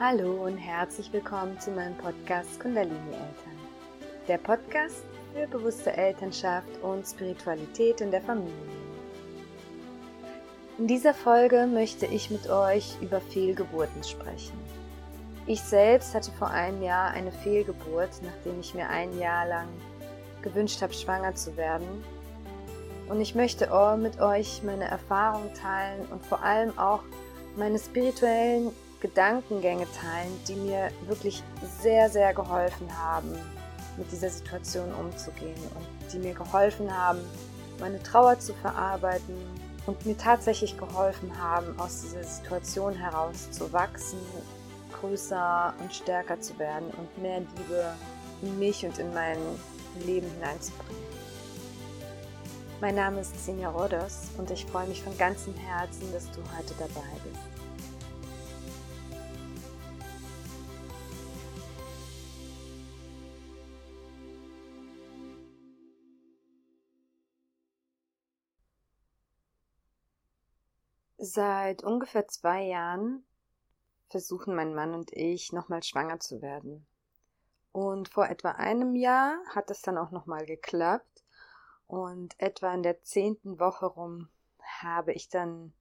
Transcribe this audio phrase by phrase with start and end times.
[0.00, 3.58] Hallo und herzlich willkommen zu meinem Podcast Kundalini Eltern.
[4.28, 5.02] Der Podcast
[5.34, 8.54] für bewusste Elternschaft und Spiritualität in der Familie.
[10.78, 14.56] In dieser Folge möchte ich mit euch über Fehlgeburten sprechen.
[15.48, 19.68] Ich selbst hatte vor einem Jahr eine Fehlgeburt, nachdem ich mir ein Jahr lang
[20.42, 22.04] gewünscht habe, schwanger zu werden.
[23.08, 23.68] Und ich möchte
[24.00, 27.02] mit euch meine Erfahrungen teilen und vor allem auch
[27.56, 31.42] meine spirituellen Gedankengänge teilen, die mir wirklich
[31.80, 33.38] sehr, sehr geholfen haben,
[33.96, 37.20] mit dieser Situation umzugehen und die mir geholfen haben,
[37.80, 39.36] meine Trauer zu verarbeiten
[39.86, 44.18] und mir tatsächlich geholfen haben, aus dieser Situation heraus zu wachsen,
[45.00, 47.94] größer und stärker zu werden und mehr Liebe
[48.42, 49.38] in mich und in mein
[50.04, 51.08] Leben hineinzubringen.
[52.80, 56.74] Mein Name ist Sinja Rodos und ich freue mich von ganzem Herzen, dass du heute
[56.78, 57.27] dabei bist.
[71.20, 73.24] Seit ungefähr zwei Jahren
[74.08, 76.86] versuchen mein Mann und ich nochmal schwanger zu werden.
[77.72, 81.24] Und vor etwa einem Jahr hat es dann auch nochmal geklappt.
[81.88, 84.28] Und etwa in der zehnten Woche rum
[84.80, 85.72] habe ich dann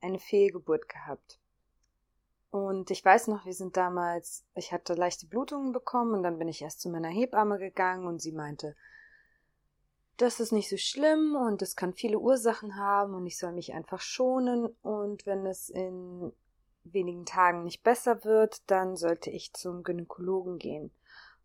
[0.00, 1.40] eine Fehlgeburt gehabt.
[2.50, 6.48] Und ich weiß noch, wir sind damals, ich hatte leichte Blutungen bekommen und dann bin
[6.48, 8.76] ich erst zu meiner Hebamme gegangen und sie meinte,
[10.18, 13.72] das ist nicht so schlimm und es kann viele Ursachen haben und ich soll mich
[13.72, 16.32] einfach schonen und wenn es in
[16.84, 20.90] wenigen Tagen nicht besser wird, dann sollte ich zum Gynäkologen gehen.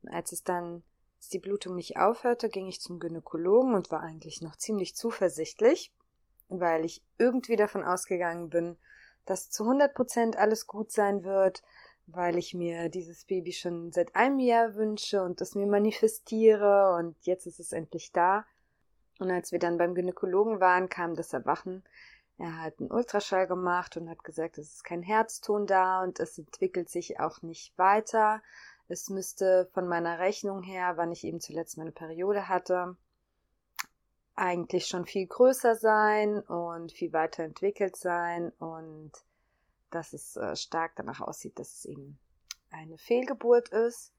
[0.02, 0.84] Und als es dann
[1.18, 5.94] als die Blutung nicht aufhörte, ging ich zum Gynäkologen und war eigentlich noch ziemlich zuversichtlich,
[6.50, 8.78] weil ich irgendwie davon ausgegangen bin,
[9.26, 11.64] dass zu 100 Prozent alles gut sein wird,
[12.08, 17.16] weil ich mir dieses Baby schon seit einem Jahr wünsche und es mir manifestiere und
[17.22, 18.46] jetzt ist es endlich da.
[19.20, 21.84] Und als wir dann beim Gynäkologen waren, kam das Erwachen.
[22.38, 26.38] Er hat einen Ultraschall gemacht und hat gesagt, es ist kein Herzton da und es
[26.38, 28.42] entwickelt sich auch nicht weiter.
[28.88, 32.98] Es müsste von meiner Rechnung her, wann ich eben zuletzt meine Periode hatte,
[34.36, 39.12] eigentlich schon viel größer sein und viel weiter entwickelt sein und
[39.92, 42.18] dass es äh, stark danach aussieht, dass es eben
[42.72, 44.12] eine Fehlgeburt ist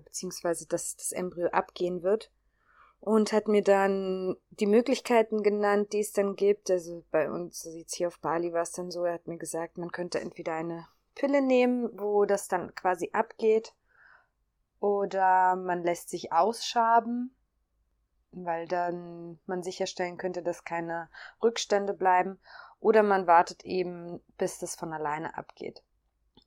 [0.00, 2.30] beziehungsweise dass das Embryo abgehen wird
[3.02, 6.70] und hat mir dann die Möglichkeiten genannt, die es dann gibt.
[6.70, 9.76] Also bei uns jetzt hier auf Bali war es dann so, er hat mir gesagt,
[9.76, 10.86] man könnte entweder eine
[11.16, 13.74] Pille nehmen, wo das dann quasi abgeht,
[14.78, 17.34] oder man lässt sich ausschaben,
[18.30, 21.10] weil dann man sicherstellen könnte, dass keine
[21.42, 22.38] Rückstände bleiben,
[22.78, 25.82] oder man wartet eben, bis das von alleine abgeht.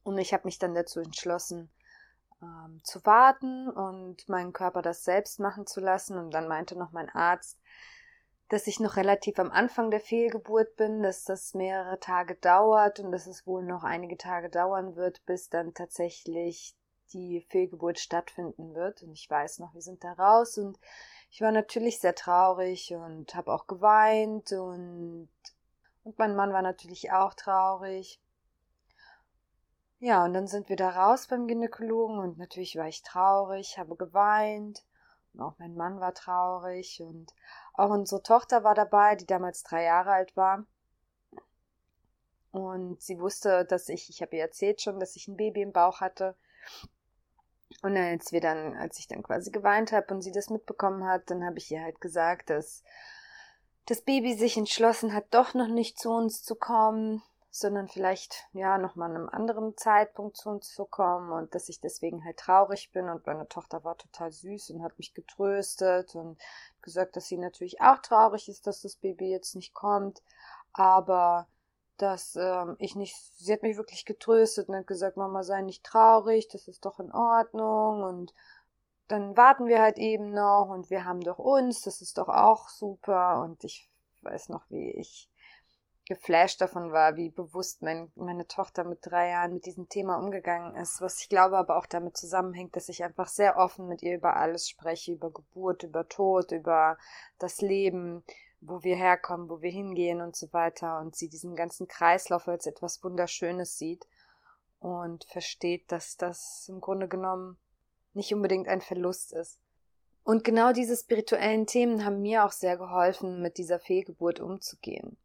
[0.03, 1.69] Und ich habe mich dann dazu entschlossen,
[2.45, 6.17] ähm, zu warten und meinen Körper das selbst machen zu lassen.
[6.17, 7.59] Und dann meinte noch mein Arzt,
[8.49, 13.11] dass ich noch relativ am Anfang der Fehlgeburt bin, dass das mehrere Tage dauert und
[13.11, 16.75] dass es wohl noch einige Tage dauern wird, bis dann tatsächlich
[17.13, 19.01] die Fehlgeburt stattfinden wird.
[19.01, 20.79] Und ich weiß noch, wir sind da raus und
[21.31, 25.29] ich war natürlich sehr traurig und habe auch geweint und
[26.05, 28.21] und mein Mann war natürlich auch traurig.
[29.99, 33.95] Ja, und dann sind wir da raus beim Gynäkologen und natürlich war ich traurig, habe
[33.95, 34.83] geweint
[35.33, 37.33] und auch mein Mann war traurig und
[37.73, 40.65] auch unsere Tochter war dabei, die damals drei Jahre alt war.
[42.51, 45.73] Und sie wusste, dass ich, ich habe ihr erzählt schon, dass ich ein Baby im
[45.73, 46.35] Bauch hatte.
[47.81, 51.29] Und als wir dann, als ich dann quasi geweint habe und sie das mitbekommen hat,
[51.29, 52.83] dann habe ich ihr halt gesagt, dass
[53.87, 57.21] das Baby sich entschlossen hat, doch noch nicht zu uns zu kommen,
[57.57, 61.79] sondern vielleicht ja nochmal an einem anderen Zeitpunkt zu uns zu kommen und dass ich
[61.79, 66.37] deswegen halt traurig bin und meine Tochter war total süß und hat mich getröstet und
[66.81, 70.21] gesagt, dass sie natürlich auch traurig ist, dass das Baby jetzt nicht kommt,
[70.73, 71.47] aber
[71.95, 75.85] dass ähm, ich nicht, sie hat mich wirklich getröstet und hat gesagt, Mama sei nicht
[75.85, 78.33] traurig, das ist doch in Ordnung und
[79.07, 82.67] dann warten wir halt eben noch und wir haben doch uns, das ist doch auch
[82.67, 83.89] super und ich
[84.23, 85.29] weiß noch, wie ich
[86.05, 90.75] geflasht davon war, wie bewusst mein, meine Tochter mit drei Jahren mit diesem Thema umgegangen
[90.75, 94.15] ist, was ich glaube aber auch damit zusammenhängt, dass ich einfach sehr offen mit ihr
[94.15, 96.97] über alles spreche, über Geburt, über Tod, über
[97.39, 98.23] das Leben,
[98.61, 100.99] wo wir herkommen, wo wir hingehen und so weiter.
[100.99, 104.05] Und sie diesen ganzen Kreislauf als etwas Wunderschönes sieht
[104.79, 107.57] und versteht, dass das im Grunde genommen
[108.13, 109.59] nicht unbedingt ein Verlust ist.
[110.23, 115.17] Und genau diese spirituellen Themen haben mir auch sehr geholfen, mit dieser Fehlgeburt umzugehen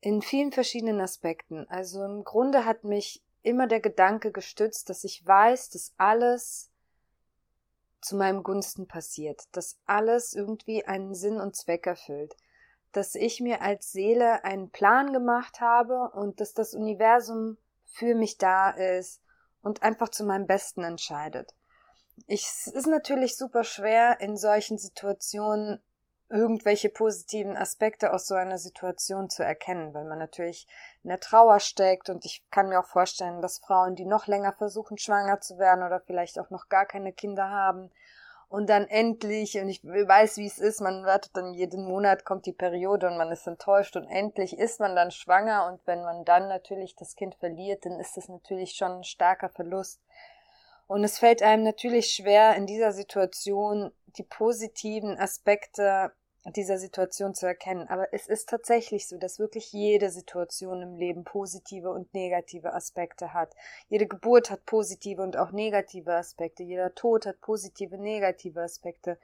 [0.00, 1.66] in vielen verschiedenen Aspekten.
[1.68, 6.70] Also im Grunde hat mich immer der Gedanke gestützt, dass ich weiß, dass alles
[8.00, 12.36] zu meinem Gunsten passiert, dass alles irgendwie einen Sinn und Zweck erfüllt,
[12.92, 18.38] dass ich mir als Seele einen Plan gemacht habe und dass das Universum für mich
[18.38, 19.20] da ist
[19.62, 21.54] und einfach zu meinem Besten entscheidet.
[22.26, 25.82] Ich, es ist natürlich super schwer, in solchen Situationen
[26.28, 30.66] irgendwelche positiven Aspekte aus so einer Situation zu erkennen, weil man natürlich
[31.04, 34.52] in der Trauer steckt und ich kann mir auch vorstellen, dass Frauen, die noch länger
[34.52, 37.90] versuchen, schwanger zu werden oder vielleicht auch noch gar keine Kinder haben
[38.48, 42.46] und dann endlich, und ich weiß, wie es ist, man wartet dann jeden Monat, kommt
[42.46, 46.24] die Periode und man ist enttäuscht und endlich ist man dann schwanger und wenn man
[46.24, 50.00] dann natürlich das Kind verliert, dann ist das natürlich schon ein starker Verlust.
[50.86, 56.12] Und es fällt einem natürlich schwer, in dieser Situation die positiven Aspekte
[56.54, 57.88] dieser Situation zu erkennen.
[57.88, 63.34] Aber es ist tatsächlich so, dass wirklich jede Situation im Leben positive und negative Aspekte
[63.34, 63.54] hat.
[63.88, 66.62] Jede Geburt hat positive und auch negative Aspekte.
[66.62, 69.18] Jeder Tod hat positive, negative Aspekte.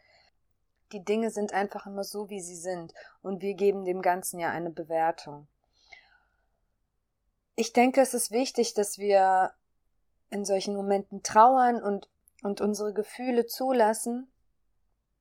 [0.90, 2.92] Die Dinge sind einfach immer so, wie sie sind.
[3.22, 5.46] Und wir geben dem Ganzen ja eine Bewertung.
[7.54, 9.52] Ich denke, es ist wichtig, dass wir
[10.30, 12.08] in solchen Momenten trauern und,
[12.42, 14.31] und unsere Gefühle zulassen.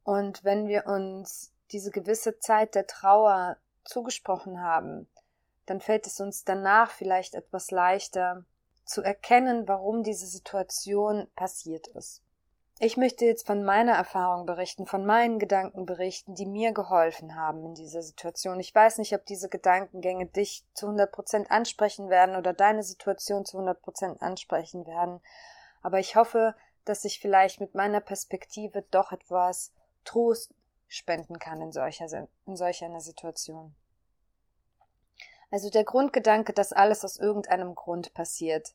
[0.03, 5.07] Und wenn wir uns diese gewisse Zeit der Trauer zugesprochen haben,
[5.65, 8.45] dann fällt es uns danach vielleicht etwas leichter
[8.83, 12.21] zu erkennen, warum diese Situation passiert ist.
[12.83, 17.63] Ich möchte jetzt von meiner Erfahrung berichten, von meinen Gedanken berichten, die mir geholfen haben
[17.63, 18.59] in dieser Situation.
[18.59, 23.45] Ich weiß nicht, ob diese Gedankengänge dich zu 100 Prozent ansprechen werden oder deine Situation
[23.45, 25.21] zu 100 Prozent ansprechen werden.
[25.83, 29.71] Aber ich hoffe, dass ich vielleicht mit meiner Perspektive doch etwas
[30.03, 30.53] Trost
[30.88, 33.75] spenden kann in solcher, in solch einer Situation.
[35.50, 38.74] Also der Grundgedanke, dass alles aus irgendeinem Grund passiert,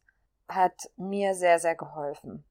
[0.48, 2.44] hat mir sehr, sehr geholfen.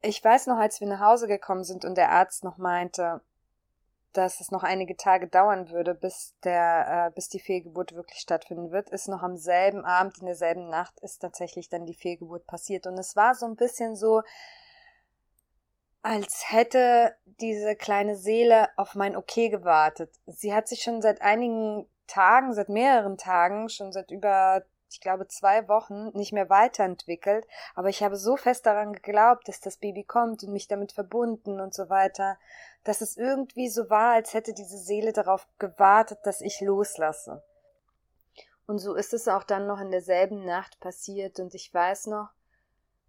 [0.00, 3.20] Ich weiß noch, als wir nach Hause gekommen sind und der Arzt noch meinte,
[4.12, 8.70] dass es noch einige Tage dauern würde, bis der, äh, bis die Fehlgeburt wirklich stattfinden
[8.70, 12.86] wird, ist noch am selben Abend, in derselben Nacht, ist tatsächlich dann die Fehlgeburt passiert.
[12.86, 14.22] Und es war so ein bisschen so,
[16.08, 20.10] als hätte diese kleine Seele auf mein Okay gewartet.
[20.24, 25.28] Sie hat sich schon seit einigen Tagen, seit mehreren Tagen, schon seit über, ich glaube,
[25.28, 30.02] zwei Wochen nicht mehr weiterentwickelt, aber ich habe so fest daran geglaubt, dass das Baby
[30.02, 32.38] kommt und mich damit verbunden und so weiter,
[32.84, 37.42] dass es irgendwie so war, als hätte diese Seele darauf gewartet, dass ich loslasse.
[38.66, 42.30] Und so ist es auch dann noch in derselben Nacht passiert und ich weiß noch,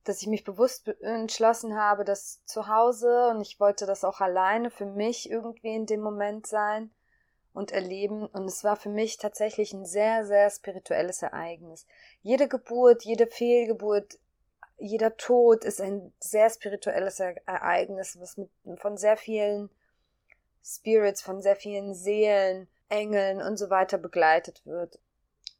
[0.09, 4.71] dass ich mich bewusst entschlossen habe, das zu Hause und ich wollte das auch alleine
[4.71, 6.89] für mich irgendwie in dem Moment sein
[7.53, 11.85] und erleben und es war für mich tatsächlich ein sehr, sehr spirituelles Ereignis.
[12.23, 14.17] Jede Geburt, jede Fehlgeburt,
[14.79, 19.69] jeder Tod ist ein sehr spirituelles Ereignis, was mit, von sehr vielen
[20.65, 24.97] Spirits, von sehr vielen Seelen, Engeln und so weiter begleitet wird.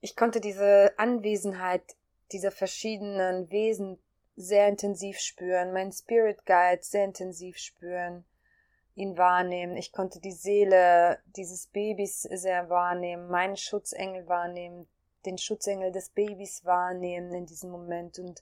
[0.01, 1.83] Ich konnte diese Anwesenheit
[2.31, 3.99] dieser verschiedenen Wesen
[4.39, 8.23] sehr intensiv spüren, mein Spirit Guide sehr intensiv spüren,
[8.95, 9.75] ihn wahrnehmen.
[9.75, 14.87] Ich konnte die Seele dieses Babys sehr wahrnehmen, meinen Schutzengel wahrnehmen,
[15.25, 18.17] den Schutzengel des Babys wahrnehmen in diesem Moment.
[18.17, 18.41] Und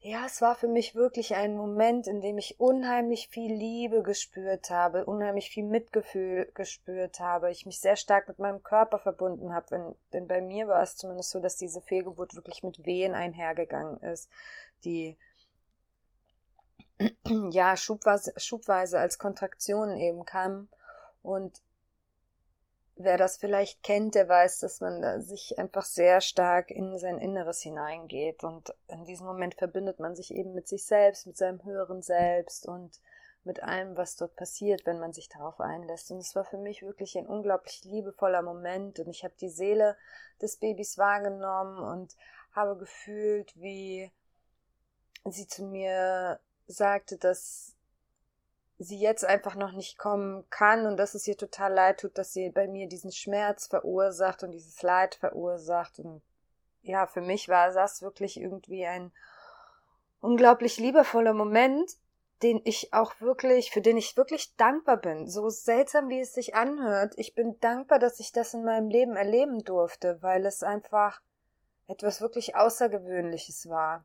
[0.00, 4.70] ja, es war für mich wirklich ein Moment, in dem ich unheimlich viel Liebe gespürt
[4.70, 9.66] habe, unheimlich viel Mitgefühl gespürt habe, ich mich sehr stark mit meinem Körper verbunden habe,
[9.70, 13.98] denn, denn bei mir war es zumindest so, dass diese Fehlgeburt wirklich mit Wehen einhergegangen
[13.98, 14.28] ist
[14.84, 15.16] die
[17.50, 20.68] ja schubweise, schubweise als Kontraktionen eben kam.
[21.22, 21.60] Und
[22.96, 27.60] wer das vielleicht kennt, der weiß, dass man sich einfach sehr stark in sein Inneres
[27.60, 28.44] hineingeht.
[28.44, 32.66] Und in diesem Moment verbindet man sich eben mit sich selbst, mit seinem höheren Selbst
[32.66, 33.00] und
[33.44, 36.12] mit allem, was dort passiert, wenn man sich darauf einlässt.
[36.12, 39.00] Und es war für mich wirklich ein unglaublich liebevoller Moment.
[39.00, 39.96] Und ich habe die Seele
[40.40, 42.16] des Babys wahrgenommen und
[42.52, 44.12] habe gefühlt, wie
[45.30, 47.76] sie zu mir sagte, dass
[48.78, 52.32] sie jetzt einfach noch nicht kommen kann und dass es ihr total leid tut, dass
[52.32, 55.98] sie bei mir diesen Schmerz verursacht und dieses Leid verursacht.
[56.00, 56.22] Und
[56.82, 59.12] ja, für mich war das wirklich irgendwie ein
[60.20, 61.92] unglaublich liebevoller Moment,
[62.42, 65.28] den ich auch wirklich, für den ich wirklich dankbar bin.
[65.28, 67.14] So seltsam, wie es sich anhört.
[67.16, 71.20] Ich bin dankbar, dass ich das in meinem Leben erleben durfte, weil es einfach
[71.86, 74.04] etwas wirklich Außergewöhnliches war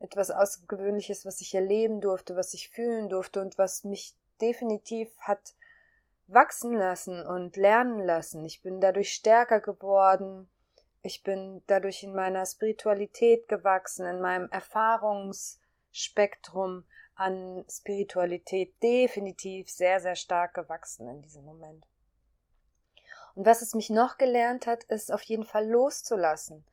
[0.00, 5.54] etwas Außergewöhnliches, was ich erleben durfte, was ich fühlen durfte und was mich definitiv hat
[6.26, 8.44] wachsen lassen und lernen lassen.
[8.44, 10.48] Ich bin dadurch stärker geworden,
[11.02, 20.16] Ich bin dadurch in meiner Spiritualität gewachsen, in meinem Erfahrungsspektrum an Spiritualität definitiv sehr, sehr
[20.16, 21.86] stark gewachsen in diesem Moment.
[23.34, 26.66] Und was es mich noch gelernt hat, ist auf jeden Fall loszulassen.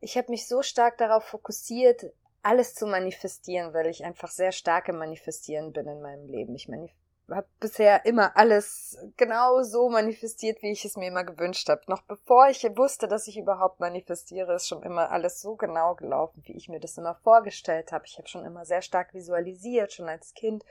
[0.00, 4.88] Ich habe mich so stark darauf fokussiert, alles zu manifestieren, weil ich einfach sehr stark
[4.88, 6.54] im Manifestieren bin in meinem Leben.
[6.54, 6.92] Ich manif
[7.30, 11.82] habe bisher immer alles genau so manifestiert, wie ich es mir immer gewünscht habe.
[11.86, 16.42] Noch bevor ich wusste, dass ich überhaupt manifestiere, ist schon immer alles so genau gelaufen,
[16.46, 18.04] wie ich mir das immer vorgestellt habe.
[18.06, 20.64] Ich habe schon immer sehr stark visualisiert, schon als Kind.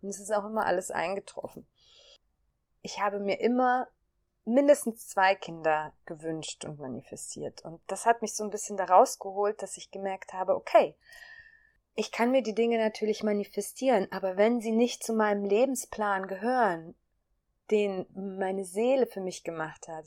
[0.00, 1.66] Und es ist auch immer alles eingetroffen.
[2.82, 3.88] Ich habe mir immer
[4.44, 7.64] mindestens zwei Kinder gewünscht und manifestiert.
[7.64, 10.96] Und das hat mich so ein bisschen daraus geholt, dass ich gemerkt habe, okay,
[11.94, 16.94] ich kann mir die Dinge natürlich manifestieren, aber wenn sie nicht zu meinem Lebensplan gehören,
[17.70, 20.06] den meine Seele für mich gemacht hat,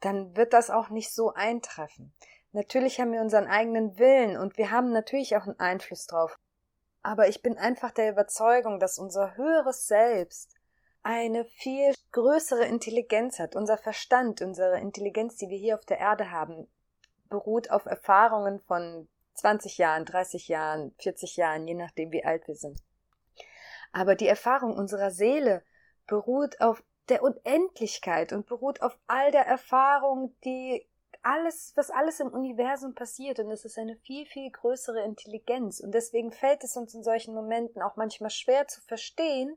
[0.00, 2.14] dann wird das auch nicht so eintreffen.
[2.52, 6.38] Natürlich haben wir unseren eigenen Willen und wir haben natürlich auch einen Einfluss drauf.
[7.02, 10.54] Aber ich bin einfach der Überzeugung, dass unser höheres Selbst
[11.04, 13.54] eine viel größere Intelligenz hat.
[13.54, 16.66] Unser Verstand, unsere Intelligenz, die wir hier auf der Erde haben,
[17.28, 22.56] beruht auf Erfahrungen von 20 Jahren, 30 Jahren, 40 Jahren, je nachdem, wie alt wir
[22.56, 22.80] sind.
[23.92, 25.62] Aber die Erfahrung unserer Seele
[26.06, 30.86] beruht auf der Unendlichkeit und beruht auf all der Erfahrung, die
[31.22, 33.40] alles, was alles im Universum passiert.
[33.40, 35.80] Und es ist eine viel, viel größere Intelligenz.
[35.80, 39.56] Und deswegen fällt es uns in solchen Momenten auch manchmal schwer zu verstehen,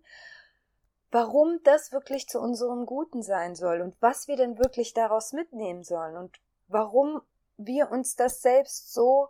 [1.11, 5.83] warum das wirklich zu unserem Guten sein soll und was wir denn wirklich daraus mitnehmen
[5.83, 7.21] sollen und warum
[7.57, 9.29] wir uns das selbst so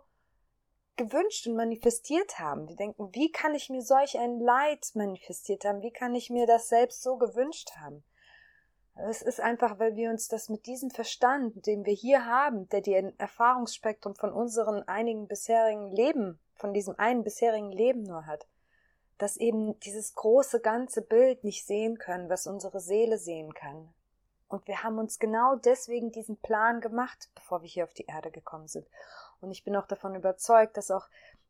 [0.96, 2.68] gewünscht und manifestiert haben.
[2.68, 5.80] Wir denken, wie kann ich mir solch ein Leid manifestiert haben?
[5.80, 8.04] Wie kann ich mir das selbst so gewünscht haben?
[8.96, 12.80] Es ist einfach, weil wir uns das mit diesem Verstand, den wir hier haben, der
[12.80, 18.48] die Erfahrungsspektrum von unseren einigen bisherigen Leben, von diesem einen bisherigen Leben nur hat,
[19.18, 23.92] dass eben dieses große ganze Bild nicht sehen können, was unsere Seele sehen kann.
[24.48, 28.30] Und wir haben uns genau deswegen diesen Plan gemacht, bevor wir hier auf die Erde
[28.30, 28.86] gekommen sind.
[29.40, 31.06] Und ich bin auch davon überzeugt, dass auch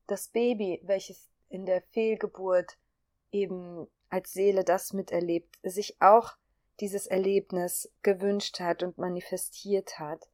[0.06, 2.76] das Baby, welches in der Fehlgeburt
[3.30, 6.32] eben als Seele das miterlebt, sich auch
[6.80, 10.28] dieses Erlebnis gewünscht hat und manifestiert hat,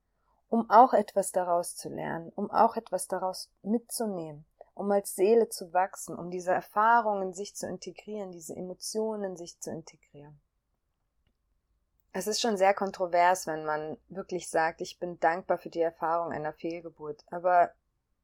[0.48, 5.72] um auch etwas daraus zu lernen, um auch etwas daraus mitzunehmen, um als Seele zu
[5.72, 10.40] wachsen, um diese Erfahrungen sich zu integrieren, diese Emotionen sich zu integrieren.
[12.12, 16.32] Es ist schon sehr kontrovers, wenn man wirklich sagt, ich bin dankbar für die Erfahrung
[16.32, 17.24] einer Fehlgeburt.
[17.30, 17.72] Aber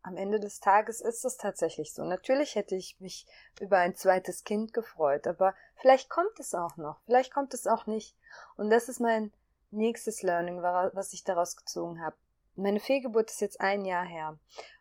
[0.02, 2.04] am Ende des Tages ist es tatsächlich so.
[2.04, 3.26] Natürlich hätte ich mich
[3.60, 7.86] über ein zweites Kind gefreut, aber vielleicht kommt es auch noch, vielleicht kommt es auch
[7.86, 8.16] nicht.
[8.56, 9.32] Und das ist mein
[9.70, 12.16] nächstes Learning, was ich daraus gezogen habe.
[12.56, 14.38] Meine Fehlgeburt ist jetzt ein Jahr her.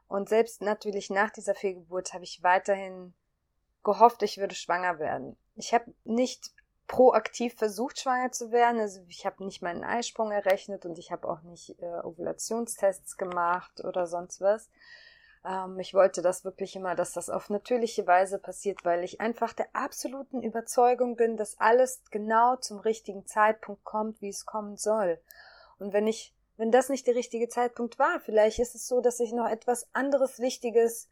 [0.10, 3.14] Und selbst natürlich nach dieser Fehlgeburt habe ich weiterhin
[3.84, 5.38] gehofft, ich würde schwanger werden.
[5.56, 6.52] Ich habe nicht
[6.88, 8.82] proaktiv versucht, schwanger zu werden.
[8.82, 13.86] Also ich habe nicht meinen Eisprung errechnet und ich habe auch nicht äh, Ovulationstests gemacht
[13.86, 14.70] oder sonst was.
[15.46, 19.54] Ähm, ich wollte das wirklich immer, dass das auf natürliche Weise passiert, weil ich einfach
[19.54, 25.20] der absoluten Überzeugung bin, dass alles genau zum richtigen Zeitpunkt kommt, wie es kommen soll.
[25.78, 29.22] Und wenn ich, wenn das nicht der richtige Zeitpunkt war, vielleicht ist es so, dass
[29.22, 31.10] ich noch etwas anderes Wichtiges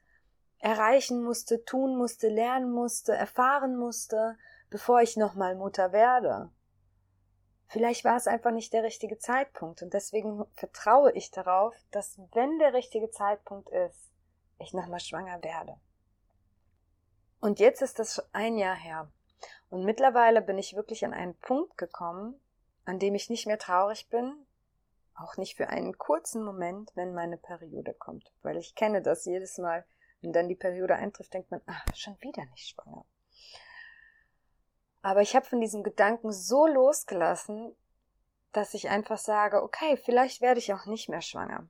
[0.60, 4.38] erreichen musste, tun musste, lernen musste, erfahren musste,
[4.70, 6.52] bevor ich nochmal Mutter werde.
[7.70, 12.60] Vielleicht war es einfach nicht der richtige Zeitpunkt und deswegen vertraue ich darauf, dass wenn
[12.60, 14.12] der richtige Zeitpunkt ist,
[14.60, 15.78] ich nochmal schwanger werde.
[17.40, 19.10] Und jetzt ist das ein Jahr her.
[19.70, 22.38] Und mittlerweile bin ich wirklich an einen Punkt gekommen,
[22.84, 24.47] an dem ich nicht mehr traurig bin,
[25.18, 28.32] auch nicht für einen kurzen Moment, wenn meine Periode kommt.
[28.44, 29.86] Weil ich kenne das jedes Mal,
[30.22, 33.06] wenn dann die Periode eintrifft, denkt man, ah, schon wieder nicht schwanger.
[35.02, 37.76] Aber ich habe von diesem Gedanken so losgelassen,
[38.52, 41.68] dass ich einfach sage, okay, vielleicht werde ich auch nicht mehr schwanger.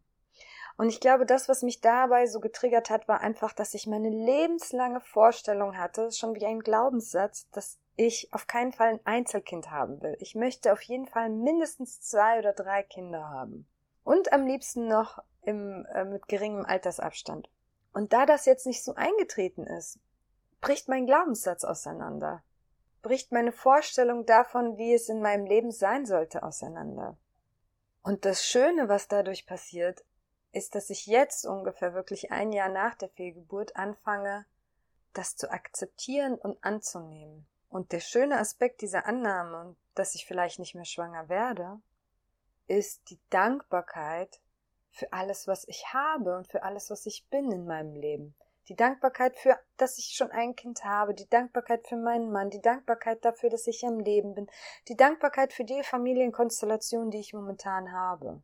[0.78, 4.10] Und ich glaube, das, was mich dabei so getriggert hat, war einfach, dass ich meine
[4.10, 10.02] lebenslange Vorstellung hatte, schon wie ein Glaubenssatz, dass ich auf keinen Fall ein Einzelkind haben
[10.02, 10.16] will.
[10.20, 13.68] Ich möchte auf jeden Fall mindestens zwei oder drei Kinder haben.
[14.04, 17.50] Und am liebsten noch im, äh, mit geringem Altersabstand.
[17.94, 20.00] Und da das jetzt nicht so eingetreten ist,
[20.62, 22.44] bricht mein Glaubenssatz auseinander
[23.08, 27.18] bricht meine Vorstellung davon, wie es in meinem Leben sein sollte, auseinander.
[28.04, 30.04] Und das Schöne, was dadurch passiert,
[30.52, 34.46] ist, dass ich jetzt ungefähr wirklich ein Jahr nach der Fehlgeburt anfange,
[35.14, 37.48] das zu akzeptieren und anzunehmen.
[37.70, 41.80] Und der schöne Aspekt dieser Annahme, dass ich vielleicht nicht mehr schwanger werde,
[42.68, 44.40] ist die Dankbarkeit,
[44.98, 48.36] für alles, was ich habe und für alles, was ich bin in meinem Leben.
[48.68, 52.62] Die Dankbarkeit für, dass ich schon ein Kind habe, die Dankbarkeit für meinen Mann, die
[52.62, 54.48] Dankbarkeit dafür, dass ich am Leben bin,
[54.88, 58.42] die Dankbarkeit für die Familienkonstellation, die ich momentan habe.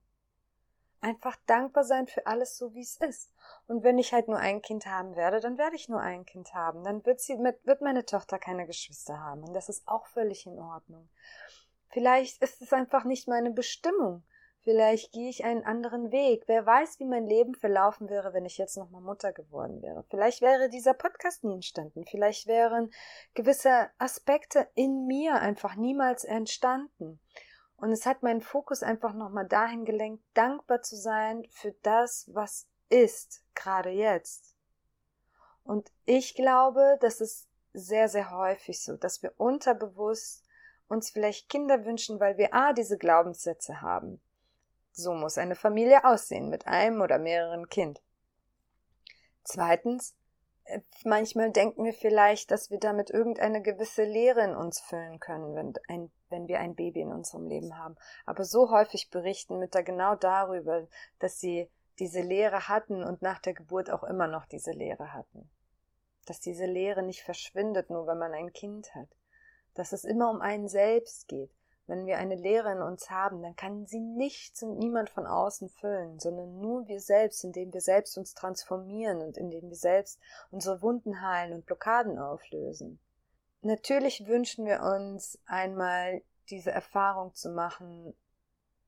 [1.04, 3.30] Einfach dankbar sein für alles so, wie es ist.
[3.68, 6.54] Und wenn ich halt nur ein Kind haben werde, dann werde ich nur ein Kind
[6.54, 6.84] haben.
[6.84, 9.44] Dann wird sie, wird meine Tochter keine Geschwister haben.
[9.44, 11.10] Und das ist auch völlig in Ordnung.
[11.90, 14.24] Vielleicht ist es einfach nicht meine Bestimmung.
[14.62, 16.44] Vielleicht gehe ich einen anderen Weg.
[16.48, 20.06] Wer weiß, wie mein Leben verlaufen wäre, wenn ich jetzt nochmal Mutter geworden wäre.
[20.10, 22.06] Vielleicht wäre dieser Podcast nie entstanden.
[22.06, 22.94] Vielleicht wären
[23.34, 27.20] gewisse Aspekte in mir einfach niemals entstanden.
[27.84, 32.66] Und es hat meinen Fokus einfach nochmal dahin gelenkt, dankbar zu sein für das, was
[32.88, 34.56] ist, gerade jetzt.
[35.66, 40.46] Und ich glaube, das ist sehr, sehr häufig so, dass wir unterbewusst
[40.88, 44.22] uns vielleicht Kinder wünschen, weil wir A, diese Glaubenssätze haben.
[44.94, 48.02] So muss eine Familie aussehen mit einem oder mehreren Kind.
[49.44, 50.16] Zweitens,
[51.04, 55.74] manchmal denken wir vielleicht, dass wir damit irgendeine gewisse Leere in uns füllen können, wenn,
[55.88, 57.96] ein, wenn wir ein Baby in unserem Leben haben.
[58.26, 60.88] Aber so häufig berichten Mütter genau darüber,
[61.20, 65.50] dass sie diese Leere hatten und nach der Geburt auch immer noch diese Leere hatten.
[66.26, 69.10] Dass diese Leere nicht verschwindet, nur wenn man ein Kind hat.
[69.74, 71.52] Dass es immer um einen selbst geht.
[71.86, 75.68] Wenn wir eine Lehre in uns haben, dann kann sie nichts und niemand von außen
[75.70, 80.82] füllen, sondern nur wir selbst, indem wir selbst uns transformieren und indem wir selbst unsere
[80.82, 83.00] Wunden heilen und Blockaden auflösen.
[83.62, 88.14] Natürlich wünschen wir uns einmal diese Erfahrung zu machen,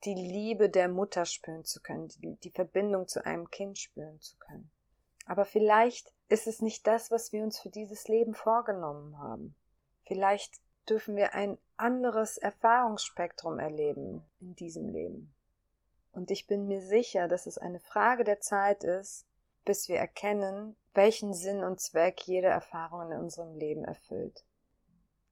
[0.06, 4.38] die Liebe der Mutter spüren zu können, die, die Verbindung zu einem Kind spüren zu
[4.38, 4.70] können.
[5.25, 9.56] Aber vielleicht ist es nicht das, was wir uns für dieses Leben vorgenommen haben.
[10.06, 15.34] Vielleicht dürfen wir ein anderes Erfahrungsspektrum erleben in diesem Leben.
[16.12, 19.25] Und ich bin mir sicher, dass es eine Frage der Zeit ist,
[19.65, 24.46] bis wir erkennen, welchen Sinn und Zweck jede Erfahrung in unserem Leben erfüllt.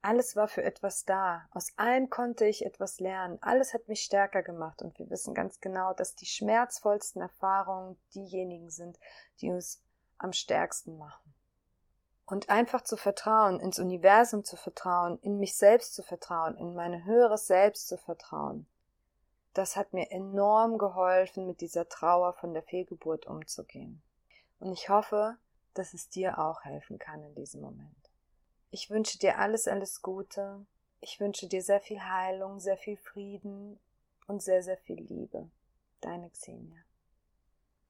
[0.01, 1.47] Alles war für etwas da.
[1.51, 3.37] Aus allem konnte ich etwas lernen.
[3.41, 4.81] Alles hat mich stärker gemacht.
[4.81, 8.99] Und wir wissen ganz genau, dass die schmerzvollsten Erfahrungen diejenigen sind,
[9.39, 9.81] die uns
[10.17, 11.33] am stärksten machen.
[12.25, 17.05] Und einfach zu vertrauen, ins Universum zu vertrauen, in mich selbst zu vertrauen, in mein
[17.05, 18.65] höheres Selbst zu vertrauen.
[19.53, 24.01] Das hat mir enorm geholfen, mit dieser Trauer von der Fehlgeburt umzugehen.
[24.59, 25.37] Und ich hoffe,
[25.73, 28.09] dass es dir auch helfen kann in diesem Moment.
[28.71, 30.65] Ich wünsche dir alles, alles Gute.
[31.01, 33.79] Ich wünsche dir sehr viel Heilung, sehr viel Frieden
[34.27, 35.49] und sehr, sehr viel Liebe.
[36.01, 36.79] Deine Xenia.